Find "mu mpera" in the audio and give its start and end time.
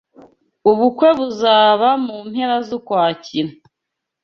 2.05-2.55